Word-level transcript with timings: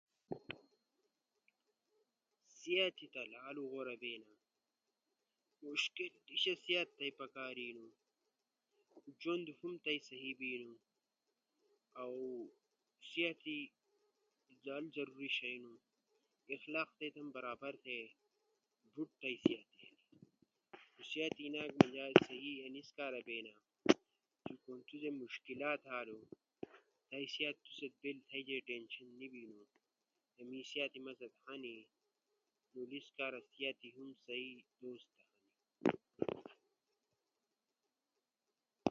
سأت 2.61 2.99
تا 3.13 3.21
لالو 3.33 3.63
غورا 3.73 3.95
بینا 4.03 4.31
مشکل 5.67 6.11
در 6.27 6.37
سئی 6.43 6.55
سأت 6.65 6.91
پکارینو۔ 7.19 7.85
جوند 9.21 9.47
ہم 9.59 9.71
تھئی 9.83 9.99
سہی 10.07 10.31
بینو۔ 10.39 10.73
اؤ 12.01 12.19
سأت 13.11 13.43
لالو 14.65 14.89
ضروری 14.95 15.29
شیئی 15.37 15.57
ہنو۔ 15.61 15.73
اخلاق 16.55 16.89
تھئی 16.97 17.09
تمو 17.13 17.29
برابر 17.37 17.73
تھے۔ 17.83 17.99
بوٹ 18.93 19.09
تی 19.21 19.33
سأت 19.45 19.69
ہنی۔ 19.79 19.97
نو 20.95 21.01
سأت 21.11 22.15
سہی 22.27 22.51
انیس 22.65 22.89
کارا 22.97 23.19
بینا 23.27 23.53
چی 24.63 24.73
اکھو 24.77 24.95
سا 25.01 25.09
مشکلات 25.23 25.81
ہنو 25.91 26.19
سئی 27.09 27.25
سأت 27.35 27.57
تھیگے 27.63 28.11
بیلے 28.47 28.57
سا 28.59 28.67
ٹینشن 28.67 29.07
نی 29.19 29.27
بیلو، 29.33 29.61
کے 30.33 30.41
می 30.49 30.59
سأت 30.71 30.93
ما 31.03 31.11
ست 31.19 31.35
ہنی۔ 31.47 31.75
نو 32.73 32.77
انیس 32.85 33.07
کارا 33.17 33.39
سأت 33.53 33.79
ہم 33.95 34.09
سہی 34.25 34.47
بونو 34.79 36.49